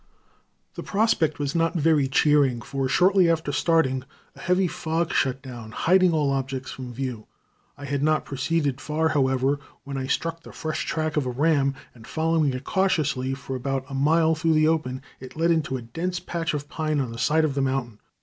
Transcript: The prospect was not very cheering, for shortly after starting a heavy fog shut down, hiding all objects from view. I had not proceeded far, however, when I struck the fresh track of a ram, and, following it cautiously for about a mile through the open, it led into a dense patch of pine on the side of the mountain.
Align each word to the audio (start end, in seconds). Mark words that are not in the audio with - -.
The 0.73 0.81
prospect 0.81 1.37
was 1.37 1.53
not 1.53 1.75
very 1.75 2.07
cheering, 2.07 2.63
for 2.63 2.89
shortly 2.89 3.29
after 3.29 3.51
starting 3.51 4.03
a 4.35 4.39
heavy 4.39 4.67
fog 4.67 5.13
shut 5.13 5.43
down, 5.43 5.69
hiding 5.73 6.11
all 6.11 6.31
objects 6.31 6.71
from 6.71 6.91
view. 6.91 7.27
I 7.77 7.85
had 7.85 8.01
not 8.01 8.25
proceeded 8.25 8.81
far, 8.81 9.09
however, 9.09 9.59
when 9.83 9.97
I 9.99 10.07
struck 10.07 10.41
the 10.41 10.53
fresh 10.53 10.87
track 10.87 11.17
of 11.17 11.27
a 11.27 11.31
ram, 11.31 11.75
and, 11.93 12.07
following 12.07 12.51
it 12.51 12.63
cautiously 12.63 13.35
for 13.35 13.55
about 13.55 13.85
a 13.89 13.93
mile 13.93 14.33
through 14.33 14.53
the 14.55 14.67
open, 14.67 15.03
it 15.19 15.35
led 15.37 15.51
into 15.51 15.77
a 15.77 15.83
dense 15.83 16.19
patch 16.19 16.55
of 16.55 16.67
pine 16.67 16.99
on 16.99 17.11
the 17.11 17.19
side 17.19 17.45
of 17.45 17.53
the 17.53 17.61
mountain. 17.61 17.99